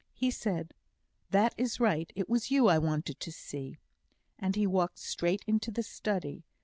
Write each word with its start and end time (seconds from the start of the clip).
He 0.15 0.31
said, 0.31 0.73
"That 1.29 1.53
is 1.59 1.79
right. 1.79 2.11
It 2.15 2.27
was 2.27 2.49
you 2.49 2.65
I 2.65 2.79
wanted 2.79 3.19
to 3.19 3.31
see." 3.31 3.77
And 4.39 4.55
he 4.55 4.65
walked 4.65 4.97
straight 4.97 5.43
into 5.45 5.69
the 5.69 5.83
study. 5.83 6.43